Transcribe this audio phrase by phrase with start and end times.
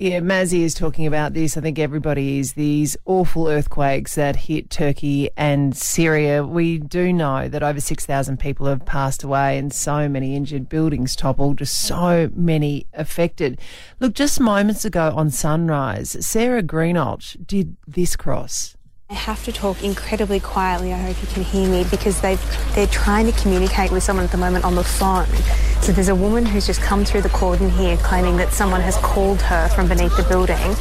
[0.00, 1.58] Yeah, Mazzy is talking about this.
[1.58, 2.54] I think everybody is.
[2.54, 6.42] These awful earthquakes that hit Turkey and Syria.
[6.42, 11.14] We do know that over 6,000 people have passed away and so many injured, buildings
[11.14, 13.60] toppled, just so many affected.
[13.98, 18.78] Look, just moments ago on Sunrise, Sarah Greenhalgh did this cross.
[19.10, 20.92] I have to talk incredibly quietly.
[20.92, 22.36] I hope you can hear me because they
[22.76, 25.26] they're trying to communicate with someone at the moment on the phone.
[25.82, 28.96] So there's a woman who's just come through the cordon here claiming that someone has
[28.98, 30.76] called her from beneath the building.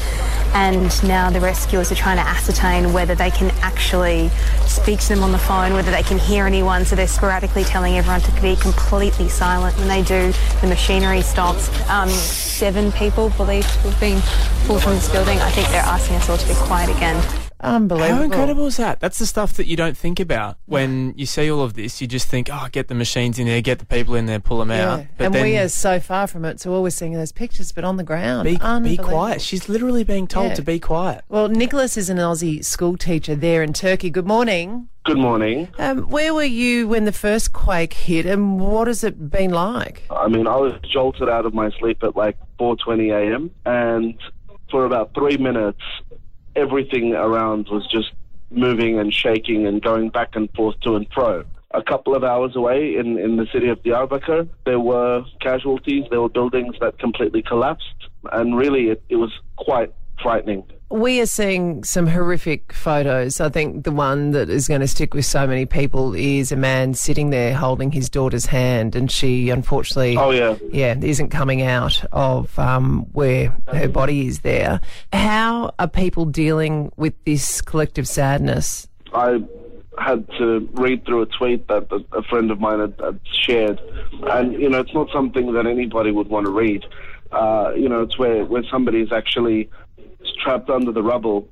[0.53, 4.29] And now the rescuers are trying to ascertain whether they can actually
[4.67, 6.85] speak to them on the phone, whether they can hear anyone.
[6.85, 9.75] So they're sporadically telling everyone to be completely silent.
[9.79, 11.67] When they do, the machinery stops.
[11.89, 14.21] Um, seven people believed to have been
[14.67, 15.39] pulled from this building.
[15.39, 17.38] I think they're asking us all to be quiet again.
[17.61, 18.15] Unbelievable.
[18.15, 18.99] How incredible is that?
[18.99, 21.99] That's the stuff that you don't think about when you see all of this.
[22.01, 24.59] You just think, oh, get the machines in there, get the people in there, pull
[24.59, 24.93] them Yeah.
[24.93, 25.05] out.
[25.17, 27.31] But and then we are so far from it, so all we're seeing are those
[27.33, 28.45] pictures, but on the ground.
[28.45, 29.41] be, be quiet.
[29.41, 30.55] She's literally being told Yeah.
[30.55, 31.23] to be quiet.
[31.27, 34.09] Well, Nicholas is an Aussie school teacher there in Turkey.
[34.09, 34.87] Good morning.
[35.05, 35.69] Good morning.
[35.79, 40.03] Um, where were you when the first quake hit, and what has it been like?
[40.11, 43.49] I mean, I was jolted out of my sleep at like 4:20 a.m.
[43.65, 44.13] and
[44.69, 45.81] for about three minutes,
[46.55, 48.11] everything around was just
[48.51, 51.43] moving and shaking and going back and forth to and fro.
[51.71, 56.05] A couple of hours away in, in the city of Diyarbakir, there were casualties.
[56.09, 60.63] There were buildings that completely collapsed, and really, it, it was quite frightening.
[60.91, 63.39] We are seeing some horrific photos.
[63.39, 66.55] I think the one that is going to stick with so many people is a
[66.55, 70.55] man sitting there holding his daughter's hand, and she unfortunately, Oh yeah.
[70.71, 74.81] yeah, isn't coming out of um, where her body is there.
[75.13, 78.87] How are people dealing with this collective sadness?
[79.13, 79.43] I
[79.99, 83.79] had to read through a tweet that a, friend of mine had, had shared,
[84.23, 86.83] and you know, it's not something that anybody would want to read.
[87.31, 89.69] Uh, you know, it's where where somebody is actually
[90.39, 91.47] trapped under the rubble,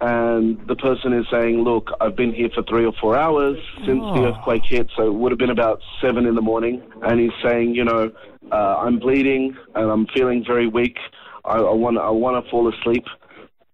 [0.00, 4.02] and the person is saying, "Look, I've been here for three or four hours since
[4.14, 7.32] the earthquake hit, so it would have been about seven in the morning." And he's
[7.44, 8.10] saying, "You know,
[8.50, 10.98] uh, I'm bleeding and I'm feeling very weak.
[11.44, 13.04] I, I want I want to fall asleep."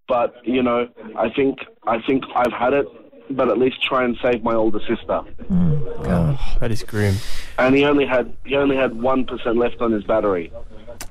[0.08, 2.86] but you know, I think I think I've had it,
[3.30, 5.20] but at least try and save my older sister.
[5.50, 7.16] Oh, that is grim.
[7.58, 10.50] And he only had he only had one percent left on his battery.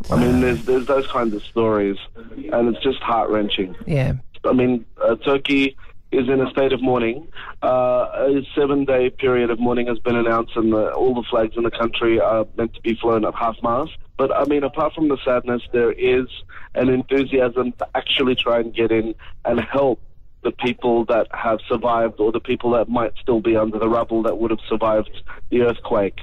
[0.09, 3.75] I mean, there's there's those kinds of stories, and it's just heart wrenching.
[3.85, 4.13] Yeah.
[4.43, 5.75] I mean, uh, Turkey
[6.11, 7.27] is in a state of mourning.
[7.61, 11.63] Uh, a seven-day period of mourning has been announced, and the, all the flags in
[11.63, 13.91] the country are meant to be flown at half-mast.
[14.17, 16.27] But I mean, apart from the sadness, there is
[16.75, 20.01] an enthusiasm to actually try and get in and help
[20.43, 24.23] the people that have survived, or the people that might still be under the rubble
[24.23, 26.19] that would have survived the earthquake.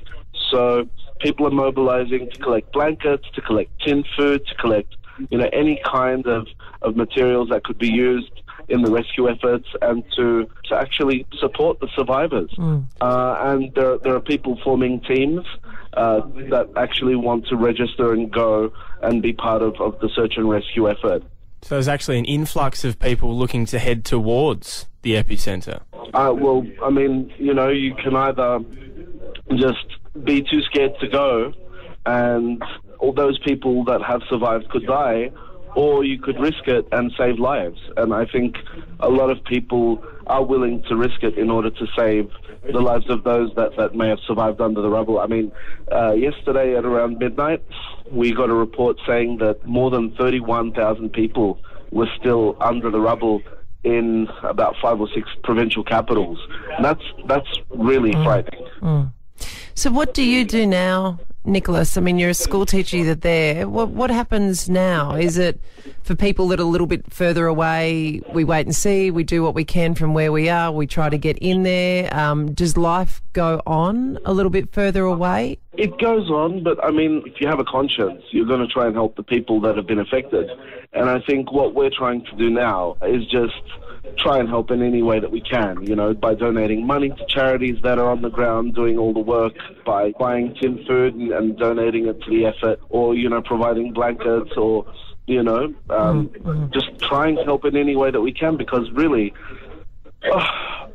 [0.51, 0.89] So
[1.25, 4.95] people are mobilizing to collect blankets, to collect tin food, to collect
[5.31, 6.47] you know any kind of,
[6.83, 8.31] of materials that could be used
[8.69, 12.51] in the rescue efforts and to, to actually support the survivors.
[12.59, 15.45] Uh, and there, there are people forming teams
[15.95, 20.35] uh, that actually want to register and go and be part of, of the search
[20.39, 21.23] and rescue effort.
[21.61, 25.83] So there's actually an influx of people looking to head towards the epicenter.
[26.15, 28.61] Uh, well, I mean, you know, you can either
[29.57, 29.87] just
[30.23, 31.53] be too scared to go,
[32.07, 32.63] and
[32.99, 35.31] all those people that have survived could die,
[35.75, 37.79] or you could risk it and save lives.
[37.97, 38.57] And I think
[39.01, 42.31] a lot of people are willing to risk it in order to save
[42.73, 45.19] the lives of those that, that may have survived under the rubble.
[45.19, 45.53] I mean,
[45.93, 47.63] uh, yesterday at around midnight,
[48.11, 51.59] we got a report saying that more than 31,000 people
[51.91, 53.43] were still under the rubble
[53.83, 56.39] in about five or six provincial capitals.
[56.77, 58.67] And that's that's really frightening.
[59.75, 61.97] So, what do you do now, Nicholas?
[61.97, 63.69] I mean, you're a school teacher either there.
[63.69, 65.17] What what happens now?
[65.17, 65.61] Is it
[66.03, 68.23] for people that are a little bit further away?
[68.33, 69.11] We wait and see.
[69.11, 70.71] We do what we can from where we are.
[70.71, 72.15] We try to get in there.
[72.17, 75.59] Um, does life go on a little bit further away?
[75.77, 78.87] It goes on, but I mean, if you have a conscience, you're going to try
[78.87, 80.49] and help the people that have been affected.
[80.93, 83.61] And I think what we're trying to do now is just
[84.19, 87.27] try and help in any way that we can, you know, by donating money to
[87.29, 89.55] charities that are on the ground doing all the work,
[89.85, 93.93] by buying tin food and, and donating it to the effort, or, you know, providing
[93.93, 94.87] blankets or,
[95.27, 99.33] you know, um, just trying to help in any way that we can because really,
[100.31, 100.47] oh,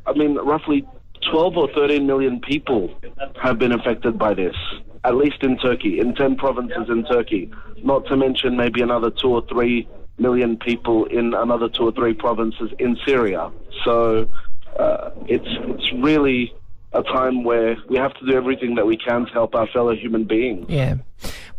[0.06, 0.88] I mean, roughly
[1.32, 2.94] 12 or 13 million people
[3.42, 4.56] have been affected by this,
[5.04, 7.52] at least in Turkey, in 10 provinces in Turkey,
[7.84, 9.88] not to mention maybe another 2 or 3
[10.19, 13.51] million people in another 2 or 3 provinces in Syria.
[13.83, 14.30] So
[14.77, 16.54] uh, it's, it's really
[16.94, 19.95] a time where we have to do everything that we can to help our fellow
[19.95, 20.66] human beings.
[20.69, 20.95] Yeah.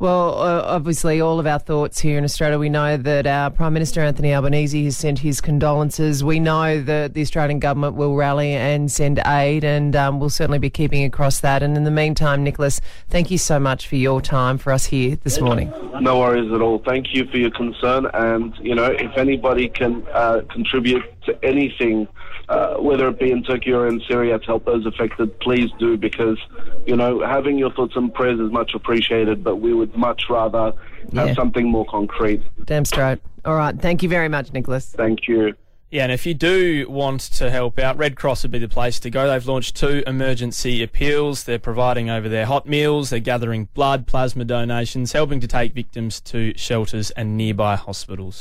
[0.01, 2.59] Well, uh, obviously, all of our thoughts here in Australia.
[2.59, 6.25] We know that our Prime Minister Anthony Albanese has sent his condolences.
[6.25, 10.59] We know that the Australian government will rally and send aid, and um, we'll certainly
[10.59, 11.63] be keeping across that.
[11.63, 12.81] And in the meantime, Nicholas,
[13.11, 15.71] thank you so much for your time for us here this morning.
[16.01, 16.79] No worries at all.
[16.79, 18.07] Thank you for your concern.
[18.15, 22.09] And, you know, if anybody can uh, contribute to anything,
[22.51, 25.97] uh, whether it be in Turkey or in Syria, to help those affected, please do
[25.97, 26.37] because,
[26.87, 30.73] you know, having your thoughts and prayers is much appreciated, but we would much rather
[31.15, 31.35] have Yeah.
[31.35, 32.43] something more concrete.
[32.65, 33.21] Damn straight.
[33.45, 33.75] All right.
[33.81, 34.93] Thank you very much, Nicholas.
[34.97, 35.55] Thank you.
[35.93, 39.01] Yeah, and if you do want to help out, Red Cross would be the place
[39.01, 39.27] to go.
[39.29, 41.43] They've launched two emergency appeals.
[41.43, 46.21] They're providing over their hot meals, they're gathering blood, plasma donations, helping to take victims
[46.33, 48.39] to shelters and nearby hospitals.